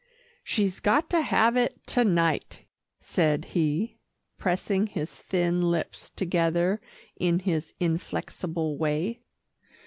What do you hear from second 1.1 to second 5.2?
to have it to night," said he, pressing his